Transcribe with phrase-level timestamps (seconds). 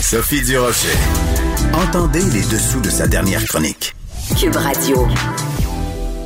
[0.00, 0.96] Sophie Durocher.
[1.72, 3.94] Entendez les dessous de sa dernière chronique.
[4.38, 5.06] Cube Radio.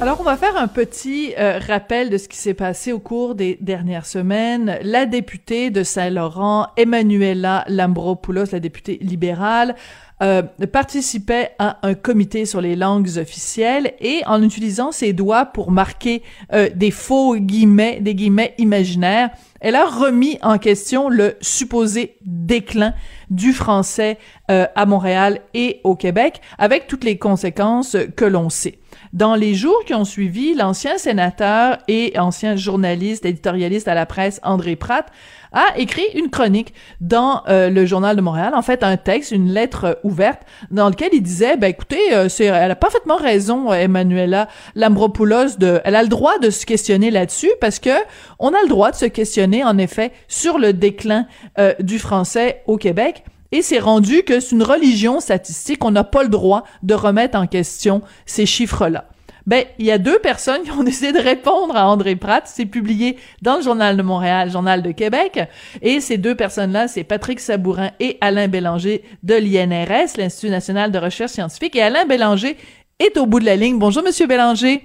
[0.00, 3.34] Alors, on va faire un petit euh, rappel de ce qui s'est passé au cours
[3.34, 4.78] des dernières semaines.
[4.82, 9.76] La députée de Saint-Laurent, Emmanuela Lambropoulos, la députée libérale,
[10.22, 10.42] euh,
[10.72, 16.22] participait à un comité sur les langues officielles et en utilisant ses doigts pour marquer
[16.52, 19.30] euh, des faux guillemets, des guillemets imaginaires,
[19.62, 22.94] elle a remis en question le supposé déclin
[23.30, 24.18] du français
[24.50, 28.78] euh, à Montréal et au Québec, avec toutes les conséquences que l'on sait.
[29.12, 34.40] Dans les jours qui ont suivi, l'ancien sénateur et ancien journaliste, éditorialiste à la presse,
[34.42, 35.06] André Pratt,
[35.52, 39.50] a écrit une chronique dans euh, le journal de Montréal, en fait un texte, une
[39.50, 44.48] lettre ouverte dans lequel il disait ben écoutez, euh, c'est elle a parfaitement raison Emmanuela
[44.74, 47.90] Lambropoulos de elle a le droit de se questionner là-dessus parce que
[48.38, 51.26] on a le droit de se questionner en effet sur le déclin
[51.58, 53.24] euh, du français au Québec.
[53.54, 57.38] Et c'est rendu que c'est une religion statistique, on n'a pas le droit de remettre
[57.38, 59.04] en question ces chiffres-là.
[59.46, 62.44] Ben, il y a deux personnes qui ont décidé de répondre à André Pratt.
[62.46, 65.40] C'est publié dans le Journal de Montréal, Journal de Québec.
[65.80, 70.98] Et ces deux personnes-là, c'est Patrick Sabourin et Alain Bélanger de l'INRS, l'Institut national de
[70.98, 71.76] recherche scientifique.
[71.76, 72.56] Et Alain Bélanger
[72.98, 73.78] est au bout de la ligne.
[73.78, 74.82] Bonjour, Monsieur Bélanger.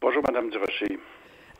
[0.00, 0.98] Bonjour, Madame Durocher.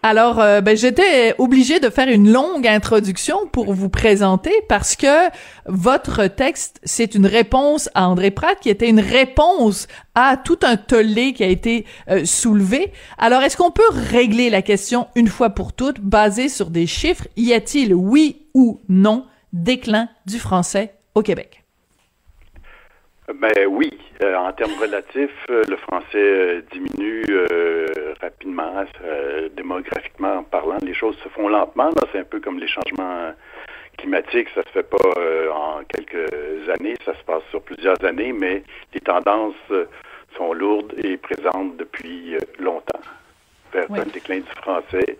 [0.05, 5.31] Alors, euh, ben, j'étais obligée de faire une longue introduction pour vous présenter parce que
[5.67, 9.87] votre texte, c'est une réponse à André Pratt qui était une réponse
[10.17, 12.93] à tout un tollé qui a été euh, soulevé.
[13.17, 17.29] Alors, est-ce qu'on peut régler la question une fois pour toutes, basée sur des chiffres?
[17.37, 21.62] Y a-t-il, oui ou non, déclin du français au Québec?
[23.29, 23.89] Ben oui,
[24.21, 27.25] euh, en termes relatifs, euh, le français euh, diminue
[28.21, 28.85] rapidement,
[29.57, 30.79] démographiquement parlant.
[30.83, 31.91] Les choses se font lentement.
[32.11, 33.33] C'est un peu comme les changements
[33.97, 34.49] climatiques.
[34.55, 34.99] Ça se fait pas
[35.53, 38.63] en quelques années, ça se passe sur plusieurs années, mais
[38.93, 39.55] les tendances
[40.37, 43.01] sont lourdes et présentes depuis longtemps
[43.73, 45.17] vers un déclin du français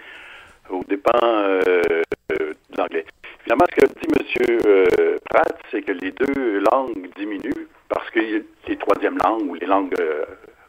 [0.71, 3.05] au dépend de l'anglais.
[3.43, 5.19] Finalement, ce que dit M.
[5.29, 9.95] Pratt, c'est que les deux langues diminuent parce que les troisièmes langues ou les langues
[10.01, 10.25] euh,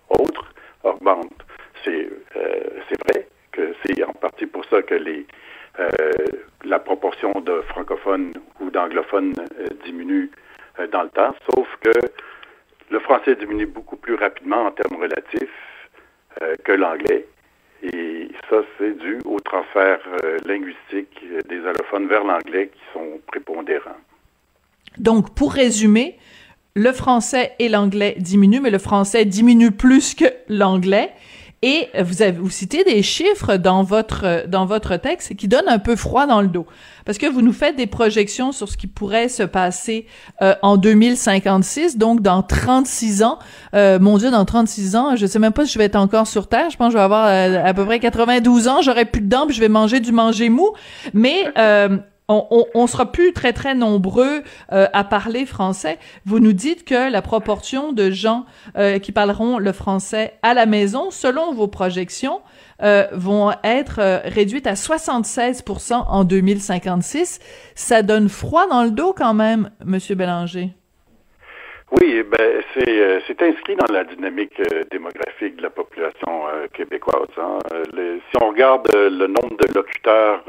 [0.10, 1.46] autres augmentent.
[1.84, 5.26] C'est euh, vrai que c'est en partie pour ça que les
[5.80, 5.90] euh,
[6.64, 9.34] la proportion de francophones ou d'anglophones
[9.84, 10.30] diminue
[10.92, 11.92] dans le temps, sauf que
[12.92, 15.90] le français diminue beaucoup plus rapidement en termes relatifs
[16.64, 17.26] que l'anglais.
[18.54, 19.98] Ça, c'est dû au transfert
[20.46, 21.10] linguistique
[21.50, 23.98] des allophones vers l'anglais qui sont prépondérants.
[25.00, 26.20] Donc, pour résumer,
[26.76, 31.10] le français et l'anglais diminuent, mais le français diminue plus que l'anglais.
[31.66, 35.80] Et vous avez vous citez des chiffres dans votre dans votre texte qui donnent un
[35.80, 36.68] peu froid dans le dos.
[37.06, 40.06] Parce que vous nous faites des projections sur ce qui pourrait se passer
[40.42, 43.40] euh, en 2056 donc dans 36 ans.
[43.76, 46.28] Euh, mon dieu dans 36 ans je sais même pas si je vais être encore
[46.28, 46.70] sur terre.
[46.70, 48.82] Je pense que je vais avoir euh, à peu près 92 ans.
[48.82, 50.72] J'aurai plus de dents puis je vais manger du manger mou.
[51.14, 51.46] Mais
[52.28, 56.00] on, on, sera plus très très nombreux euh, à parler français.
[56.26, 58.46] Vous nous dites que la proportion de gens
[58.78, 62.42] euh, qui parleront le français à la maison, selon vos projections,
[62.82, 67.40] euh, vont être réduites à 76% en 2056.
[67.76, 70.74] Ça donne froid dans le dos quand même, Monsieur Bélanger.
[72.02, 74.60] Oui, ben c'est c'est inscrit dans la dynamique
[74.90, 77.28] démographique de la population québécoise.
[77.38, 77.60] Hein.
[77.94, 80.44] si on regarde le nombre de locuteurs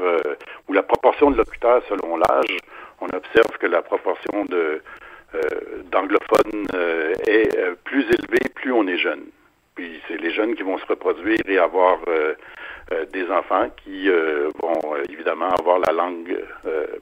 [0.67, 2.57] ou la proportion de locuteurs selon l'âge,
[2.99, 4.81] on observe que la proportion de
[5.35, 9.25] euh, d'anglophones euh, est euh, plus élevée plus on est jeune.
[9.75, 11.99] Puis c'est les jeunes qui vont se reproduire et avoir
[13.11, 16.33] des enfants qui vont évidemment avoir la langue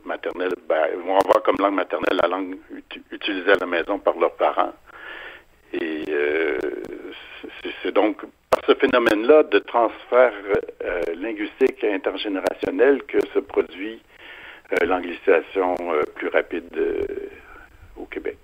[0.06, 2.56] maternelle, ben, vont avoir comme langue maternelle la langue
[3.24, 4.74] utilisée à la maison par leurs parents.
[5.74, 6.04] Et
[7.84, 10.34] c'est donc par ce phénomène-là de transfert
[10.84, 14.02] euh, linguistique intergénérationnel que se produit
[14.72, 16.70] euh, l'anglicisation euh, plus rapide
[17.98, 18.38] au Québec.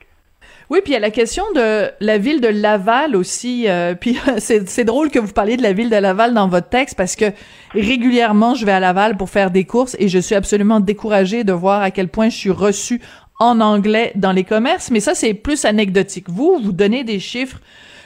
[0.69, 3.67] Oui, puis il y a la question de la ville de Laval aussi.
[4.01, 7.15] puis c'est drôle que vous parliez de la ville de Laval dans votre texte parce
[7.15, 7.25] que
[7.71, 11.53] régulièrement je vais à Laval pour faire des courses et je suis absolument découragée de
[11.53, 13.01] voir à quel point je suis reçue
[13.39, 14.91] en anglais dans les commerces.
[14.91, 16.29] Mais ça c'est plus anecdotique.
[16.29, 17.59] Vous, vous donnez des chiffres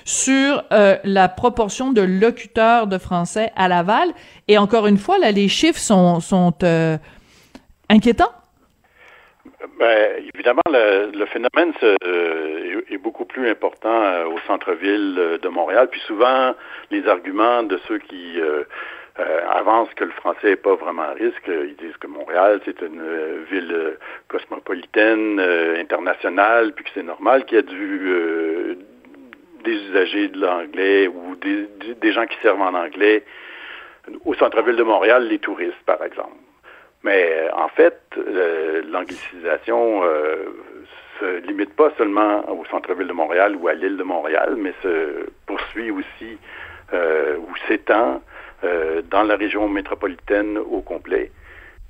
[0.05, 4.09] sur euh, la proportion de locuteurs de français à Laval.
[4.47, 6.97] Et encore une fois, là, les chiffres sont, sont euh,
[7.89, 8.31] inquiétants.
[9.79, 15.87] Ben, évidemment, le, phénomène euh, est, beaucoup plus important au centre-ville de Montréal.
[15.89, 16.53] Puis souvent,
[16.91, 18.39] les arguments de ceux qui
[19.15, 21.47] avancent que le français n'est pas vraiment à risque.
[21.47, 25.39] Ils disent que Montréal, c'est une ville cosmopolitaine,
[25.79, 28.77] internationale, puis que c'est normal qu'il y ait du,
[29.63, 31.67] des usagers de l'anglais ou des,
[32.01, 33.23] des, gens qui servent en anglais
[34.25, 36.35] au centre-ville de Montréal, les touristes, par exemple.
[37.03, 37.99] Mais en fait,
[38.89, 40.01] l'anglicisation
[41.19, 45.27] se limite pas seulement au centre-ville de Montréal ou à l'île de Montréal, mais se
[45.45, 46.37] poursuit aussi
[46.93, 48.32] euh, ou s'étend euh,
[49.09, 51.31] dans la région métropolitaine au complet.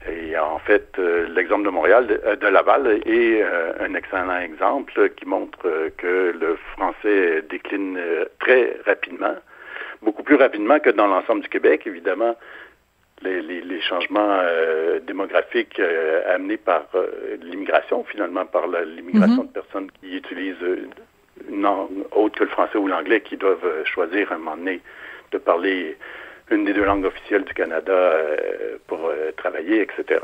[0.10, 3.42] Et en fait, euh, l'exemple de Montréal, de, Laval, est
[3.80, 7.98] un excellent exemple qui montre que le français décline
[8.40, 9.36] très rapidement,
[10.02, 12.36] beaucoup plus rapidement que dans l'ensemble du Québec, évidemment
[13.24, 19.48] les, changements euh, démographiques euh, amenés par euh, l'immigration, finalement, par l'immigration mhm.
[19.48, 20.56] de personnes qui utilisent
[21.50, 24.82] une langue autre que le français ou l'anglais, qui doivent choisir à un moment donné
[25.32, 25.98] de parler
[26.54, 28.14] une des deux langues officielles du Canada
[28.88, 30.20] pour travailler, etc.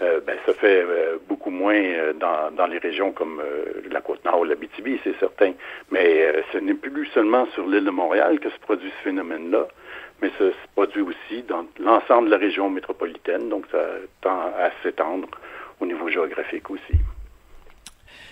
[0.00, 0.84] ben, ça fait
[1.28, 1.80] beaucoup moins
[2.20, 3.42] dans, dans, les régions comme
[3.90, 5.52] la Côte-Nord ou la BTB, c'est certain.
[5.90, 9.66] Mais ce n'est plus seulement sur l'île de Montréal que se produit ce phénomène-là
[10.22, 13.78] mais ça se produit aussi dans l'ensemble de la région métropolitaine, donc ça
[14.22, 15.28] tend à s'étendre
[15.80, 16.94] au niveau géographique aussi.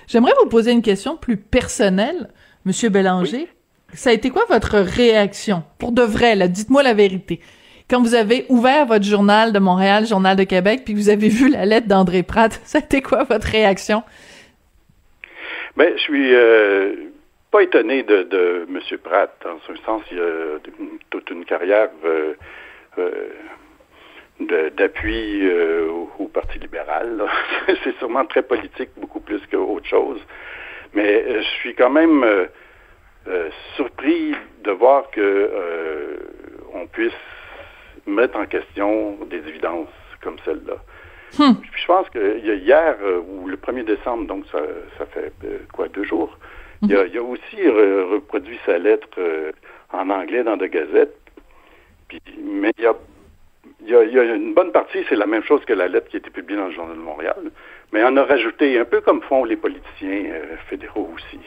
[0.06, 2.30] J'aimerais vous poser une question plus personnelle,
[2.64, 3.48] Monsieur Bélanger.
[3.94, 5.62] Ça a été quoi votre réaction?
[5.78, 7.40] Pour de vrai, dites-moi la vérité.
[7.88, 11.48] Quand vous avez ouvert votre journal de Montréal, Journal de Québec, puis vous avez vu
[11.48, 14.02] la lettre d'André Pratt, ça a été quoi votre réaction?
[15.76, 16.94] Ben, je suis euh,
[17.54, 18.98] pas étonné de, M.
[19.04, 19.30] Pratt.
[19.44, 20.58] Dans un sens, il a
[21.10, 22.34] toute une carrière euh,
[22.98, 25.88] euh, d'appui euh,
[26.18, 27.22] au, Parti libéral.
[27.84, 30.20] C'est sûrement très politique, beaucoup plus qu'autre chose.
[30.94, 32.24] Mais je suis quand même
[33.76, 35.50] surpris de voir que
[36.74, 37.12] on puisse
[38.06, 39.88] mettre en question des évidences
[40.20, 40.76] comme celle-là.
[41.38, 41.54] Hmm.
[41.74, 42.96] Je pense que hier,
[43.28, 44.58] ou le 1er décembre, donc ça,
[44.98, 45.32] ça fait
[45.72, 46.38] quoi, deux jours,
[46.88, 49.52] il, a, aussi reproduit sa lettre euh,
[49.92, 51.16] en anglais dans de gazettes.
[52.08, 52.94] Puis, mais il y, a,
[53.80, 56.18] il, y a, une bonne partie, c'est la même chose que la lettre qui a
[56.18, 57.50] été publiée dans le Journal de Montréal.
[57.92, 61.40] Mais on a rajouté, un peu comme font les politiciens euh, fédéraux aussi.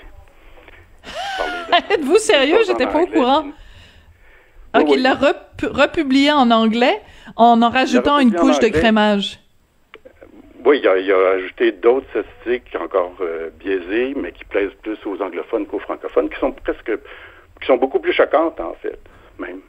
[1.89, 2.59] Êtes-vous sérieux?
[2.65, 3.45] J'étais pas au courant.
[4.73, 7.01] Donc, il l'a republié en anglais
[7.35, 9.39] en en rajoutant une couche de crémage.
[10.65, 15.65] Oui, il a, ajouté d'autres statistiques encore euh, biaisées, mais qui plaisent plus aux anglophones
[15.65, 16.91] qu'aux francophones, qui sont presque,
[17.61, 18.99] qui sont beaucoup plus choquantes en fait,
[19.39, 19.61] même.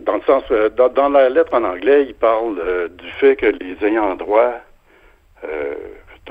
[0.00, 3.46] Dans le sens, euh, dans, la lettre en anglais, il parle euh, du fait que
[3.46, 4.54] les ayants droit,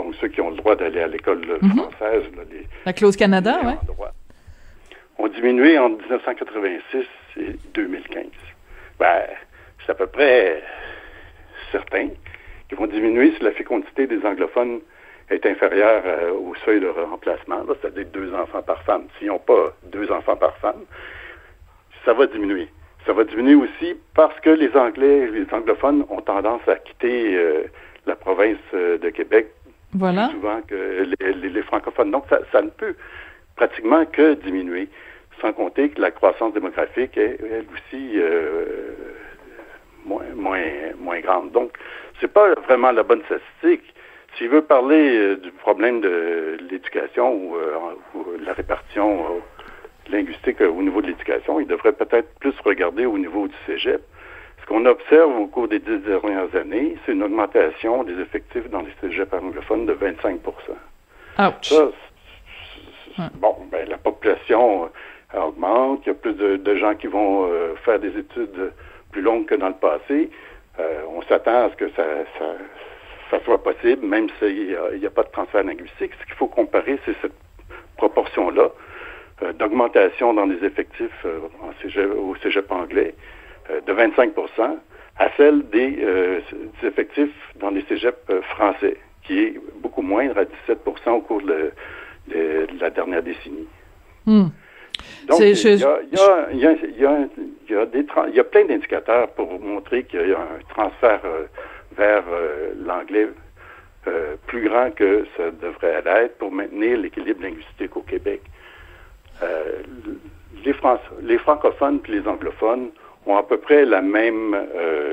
[0.08, 1.72] donc ceux qui ont le droit d'aller à l'école mhm.
[1.72, 2.24] française,
[2.86, 4.06] la clause Canada, oui.
[5.18, 7.06] ont diminué en 1986
[7.38, 8.26] et 2015.
[9.00, 9.24] Ben,
[9.86, 10.64] c'est à peu près
[11.74, 12.08] certain
[12.70, 14.80] qui vont diminuer si la fécondité des anglophones
[15.30, 19.08] est inférieure euh, au seuil de remplacement, c'est-à-dire deux enfants par femme.
[19.20, 20.86] S'ils n'ont pas deux enfants par femme,
[22.06, 22.70] ça va diminuer.
[23.06, 27.64] Ça va diminuer aussi parce que les Anglais, les anglophones ont tendance à quitter euh,
[28.06, 29.48] la province euh, de Québec
[29.94, 30.30] voilà.
[30.30, 32.12] souvent que les, francophones.
[32.12, 32.96] Donc, ça, ne peut
[33.56, 34.90] pratiquement que diminuer,
[35.42, 38.20] sans compter que la croissance démographique est elle aussi
[40.06, 40.64] moins, moins,
[41.00, 41.52] moins grande.
[41.52, 41.72] Donc,
[42.20, 43.94] c'est pas vraiment la bonne statistique.
[44.38, 50.82] S'il veut parler euh, du problème de l'éducation ou, euh, la répartition euh, linguistique au
[50.82, 54.02] niveau de l'éducation, il devrait peut-être plus regarder au niveau du cégep.
[54.68, 58.82] Ce qu'on observe au cours des dix dernières années, c'est une augmentation des effectifs dans
[58.82, 60.40] les cégeps anglophones de 25%
[61.40, 61.74] Ouch.
[63.36, 64.90] bon, ben, la population
[65.34, 67.50] augmente, il y a plus de, gens qui vont
[67.86, 68.74] faire des études
[69.12, 70.30] plus longues que dans le passé.
[70.80, 72.04] Euh, on s'attend à ce que ça,
[73.32, 76.12] ça, soit possible, même s'il n'y a, pas de transfert linguistique.
[76.20, 77.34] Ce qu'il faut comparer, c'est cette
[77.98, 78.70] proportion-là
[79.44, 81.40] euh, d'augmentation dans les effectifs euh,
[82.16, 83.16] au cégep anglais
[83.70, 84.78] de 25%
[85.20, 85.98] à celle des,
[86.84, 91.72] effectifs dans les cégeps français, qui est beaucoup moindre à 17% au cours de,
[92.80, 93.68] la dernière décennie.
[94.26, 94.48] Hmm.
[95.28, 100.60] Donc, il y a, y, a, des plein d'indicateurs pour montrer qu'il y a un
[100.70, 101.46] transfert euh,
[101.98, 103.28] vers euh, l'anglais
[104.08, 108.42] euh, plus grand que ça devrait être pour maintenir l'équilibre linguistique au Québec.
[110.66, 110.76] les,
[111.22, 112.90] les francophones et les anglophones
[113.28, 114.56] ont à peu près la même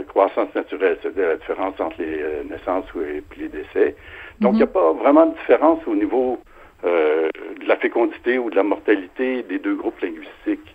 [0.09, 3.97] croissance naturelle, c'est-à-dire la différence entre les naissances et les décès.
[4.41, 4.73] Donc, il n'y a mm-hmm.
[4.73, 6.39] pas vraiment de différence au niveau
[6.85, 7.29] euh,
[7.61, 10.75] de la fécondité ou de la mortalité des deux groupes linguistiques.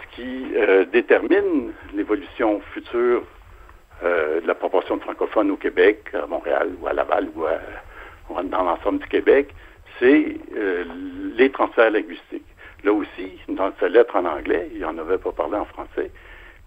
[0.00, 3.22] Ce qui euh, détermine l'évolution future
[4.02, 7.44] euh, de la proportion de francophones au Québec, à Montréal ou à Laval ou,
[8.44, 9.54] dans l'ensemble du Québec,
[10.00, 10.84] c'est euh,
[11.36, 12.46] les transferts linguistiques.
[12.82, 16.10] Là aussi, dans sa lettre en anglais, il n'en avait pas parlé en français,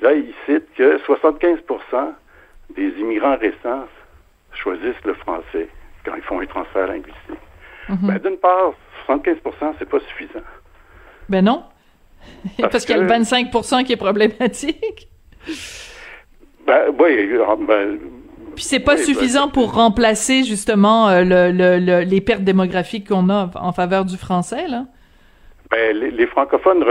[0.01, 2.13] là, il cite que 75%
[2.75, 3.85] des immigrants récents
[4.53, 5.69] choisissent le français
[6.03, 7.39] quand ils font un transfert linguistique.
[7.89, 7.97] Mhm.
[8.07, 8.73] ben, D'une part,
[9.07, 10.45] 75% c'est pas suffisant.
[11.29, 11.63] Ben non.
[12.59, 15.09] Parce, qu'il y a le 25% qui est problématique.
[16.65, 17.29] Ben, oui,
[17.67, 17.99] ben,
[18.55, 23.51] puis c'est pas ben, suffisant pour remplacer justement euh, le, les pertes démographiques qu'on a
[23.55, 24.85] en faveur du français, là?
[25.75, 26.85] Ben, les, francophones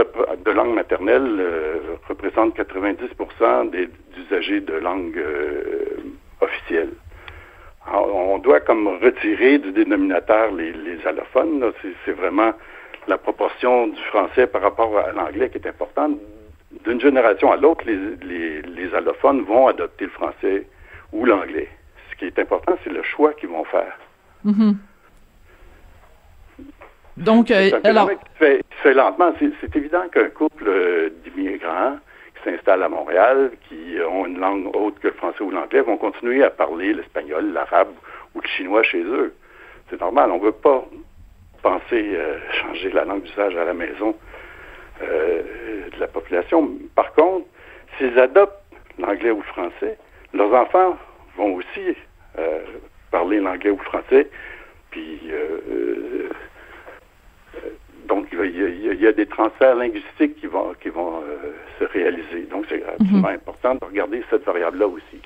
[0.45, 6.03] de langue maternelle euh, représentent 90% des usagers de langue euh,
[6.39, 6.91] officielle.
[7.91, 11.73] on doit comme retirer du dénominateur les, allophones.
[12.05, 12.53] C'est vraiment
[13.07, 16.19] la proportion du français par rapport à l'anglais qui est importante.
[16.83, 20.67] D'une génération à l'autre, les, les, allophones vont adopter le français
[21.11, 21.69] ou l'anglais.
[22.11, 23.97] Ce qui est important, c'est le choix qu'ils vont faire.
[24.45, 24.75] Mm-hmm.
[27.17, 28.09] Donc, euh, alors...
[28.09, 29.33] Qui se, fait, fait, lentement.
[29.39, 31.97] C'est évident qu'un couple euh, d'immigrants
[32.35, 35.97] qui s'installent à Montréal, qui ont une langue autre que le français ou l'anglais, vont
[35.97, 37.93] continuer à parler l'espagnol, l'arabe
[38.33, 39.33] ou le chinois chez eux.
[39.89, 40.31] C'est normal.
[40.31, 40.85] On ne veut pas
[41.65, 44.15] penser euh, changer la langue d'usage à la maison
[45.01, 45.41] euh,
[45.91, 46.69] de la population.
[46.93, 47.47] Par contre,
[47.97, 48.61] s'ils adoptent
[48.99, 49.97] l'anglais ou le français,
[50.33, 50.95] leurs enfants
[51.37, 51.97] vont aussi
[52.37, 52.59] euh,
[53.09, 54.29] parler l'anglais ou le français.
[54.91, 55.19] Puis,
[58.07, 61.21] donc, il y, a, des transferts linguistiques qui vont, qui vont
[61.79, 62.43] se réaliser.
[62.49, 63.35] Donc, c'est absolument mhm.
[63.35, 65.21] important de regarder cette variable-là aussi.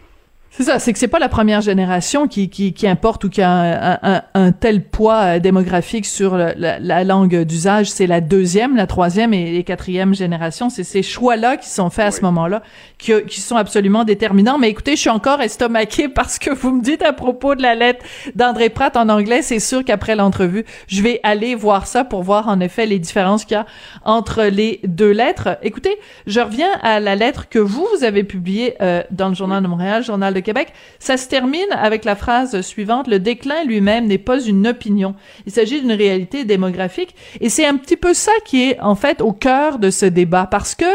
[0.51, 3.41] C'est ça, c'est que c'est pas la première génération qui, qui, qui importe ou qui
[3.41, 8.19] a un, un, un tel poids euh, démographique sur la, la, langue d'usage, c'est la
[8.19, 10.69] deuxième, la troisième et, les quatrième génération.
[10.71, 12.63] C'est ces choix-là qui sont faits à ce moment-là,
[12.97, 14.57] qui, qui sont absolument déterminants.
[14.57, 17.75] Mais écoutez, je suis encore estomaqué parce que vous me dites à propos de la
[17.75, 18.03] lettre
[18.33, 19.43] d'André Pratt en anglais.
[19.43, 23.45] C'est sûr qu'après l'entrevue, je vais aller voir ça pour voir en effet les différences
[23.45, 23.67] qu'il y a
[24.03, 25.59] entre les deux lettres.
[25.61, 29.61] Écoutez, je reviens à la lettre que vous, vous avez publiée euh, dans le Journal
[29.61, 30.73] de Montréal, Journal de Québec.
[30.99, 35.15] Ça se termine avec la phrase suivante, le déclin lui-même n'est pas une opinion.
[35.45, 37.15] Il s'agit d'une réalité démographique.
[37.41, 40.47] Et c'est un petit peu ça qui est, en fait, au cœur de ce débat.
[40.49, 40.85] Parce que,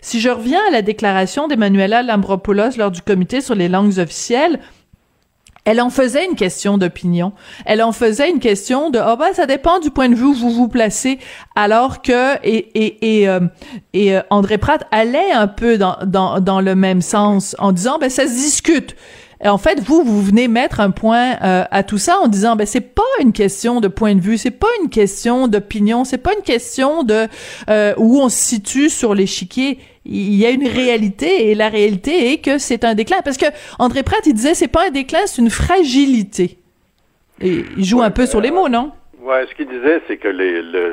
[0.00, 4.60] si je reviens à la déclaration d'Emmanuela Lambropoulos lors du comité sur les langues officielles,
[5.64, 7.32] elle en faisait une question d'opinion.
[7.64, 10.34] Elle en faisait une question de oh ben ça dépend du point de vue où
[10.34, 11.18] vous vous placez.
[11.54, 13.40] Alors que et et et, euh,
[13.92, 17.98] et euh, André Pratt allait un peu dans dans dans le même sens en disant
[17.98, 18.94] ben ça se discute.
[19.44, 22.56] Et en fait, vous, vous venez mettre un point euh, à tout ça en disant,
[22.56, 26.18] ben c'est pas une question de point de vue, c'est pas une question d'opinion, c'est
[26.18, 27.26] pas une question de
[27.98, 29.78] où on se situe sur l'échiquier.
[30.06, 33.18] Il y a une réalité et la réalité est que c'est un déclin.
[33.24, 33.46] Parce que
[33.78, 36.58] André Pratt il disait c'est pas un déclin c'est une fragilité.
[37.40, 38.92] Et il joue un peu sur les mots non?
[39.20, 40.92] ouais ce qu'il disait c'est que les, le,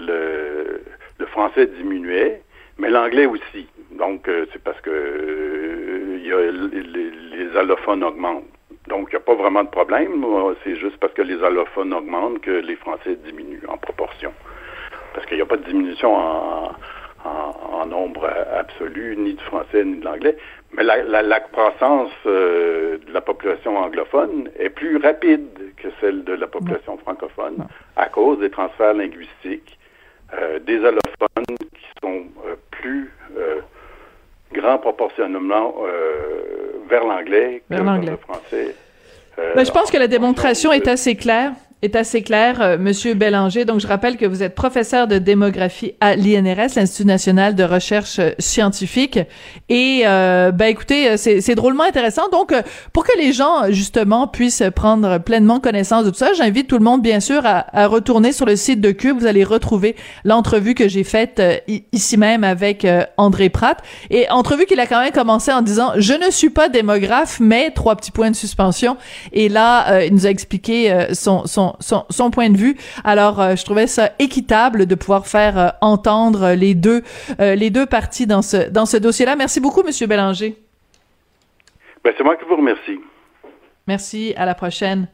[1.20, 2.42] le, français diminuait
[2.78, 3.68] mais l'anglais aussi.
[3.98, 7.12] Donc euh, c'est parce que euh, y a, les,
[7.56, 8.46] allophones augmentent.
[8.88, 10.26] Donc il n'y a pas vraiment de problème
[10.64, 14.34] c'est juste parce que les allophones augmentent que les français diminuent en proportion.
[15.14, 16.72] Parce qu'il n'y a pas de diminution en
[17.26, 20.38] en, nombre absolu, ni du français ni de l'anglais.
[20.74, 26.48] Mais la, croissance euh, de la population anglophone est plus rapide que celle de la
[26.48, 27.68] population francophone
[27.98, 29.78] à cause des transferts linguistiques
[30.34, 33.12] euh, des allophones qui sont euh, plus
[34.54, 35.76] grands proportionnellement
[36.92, 38.76] vers l'anglais que vers le français.
[39.56, 43.66] Ben, je pense que la démonstration est assez claire est assez clair, euh, Monsieur Bélanger.
[43.66, 48.20] Donc, je rappelle que vous êtes professeur de démographie à l'INRS, l'Institut national de recherche
[48.20, 49.20] euh, scientifique.
[49.68, 52.30] Et, euh, ben, écoutez, euh, c'est drôlement intéressant.
[52.32, 52.54] Donc,
[52.94, 56.84] pour que les gens, justement, puissent prendre pleinement connaissance de tout ça, j'invite tout le
[56.84, 59.18] monde, bien sûr, à, à, retourner sur le site de Cube.
[59.18, 61.42] Vous allez retrouver l'entrevue que j'ai faite
[61.92, 62.86] ici même avec
[63.18, 63.80] André Pratt.
[64.10, 67.72] Et entrevue qu'il a quand même commencé en disant, je ne suis pas démographe, mais
[67.72, 68.98] trois petits points de suspension.
[69.34, 72.78] Et là, il nous a expliqué son, son son, point de vue.
[73.04, 77.04] Alors, euh, je trouvais ça équitable de pouvoir faire euh, entendre les deux
[77.40, 79.36] euh, les deux parties dans ce dans ce dossier-là.
[79.36, 80.56] Merci beaucoup, Monsieur Bélanger.
[82.04, 83.00] Ben, c'est moi qui vous remercie.
[83.88, 84.34] Merci.
[84.38, 85.08] À la prochaine.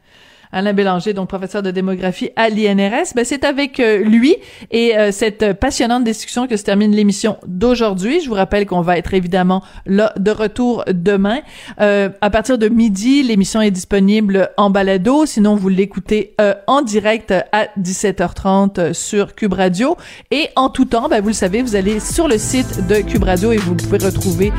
[0.52, 3.14] Alain Bélanger, donc professeur de démographie à l'INRS.
[3.14, 4.36] Ben, c'est avec euh, lui
[4.70, 8.20] et euh, cette passionnante discussion que se termine l'émission d'aujourd'hui.
[8.20, 11.40] Je vous rappelle qu'on va être évidemment là de retour demain.
[11.80, 15.26] Euh, à partir de midi, l'émission est disponible en balado.
[15.26, 16.34] Sinon, vous l'écoutez
[16.66, 19.96] en direct à 17h30 sur Cube Radio.
[20.30, 23.24] Et en tout temps, ben, vous le savez, vous allez sur le site de Cube
[23.24, 24.52] Radio et vous pouvez retrouver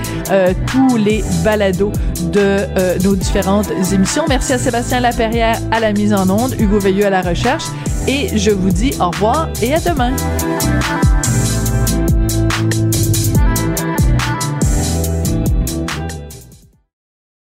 [0.67, 1.91] tous les balados
[2.31, 4.25] de nos différentes émissions.
[4.27, 7.65] Merci à Sébastien Laperrière la mise en onde, Hugo Veilleux à la recherche
[8.07, 10.15] et je vous dis au revoir et à demain.